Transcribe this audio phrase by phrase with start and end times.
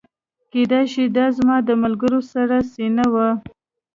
[0.51, 3.29] کیدای شي دا زما د ملګري سړه سینه وه